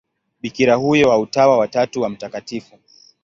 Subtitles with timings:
[0.41, 2.63] Bikira huyo wa Utawa wa Tatu wa Mt.